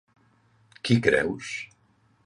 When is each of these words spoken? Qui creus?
Qui 0.89 0.97
creus? 1.09 1.55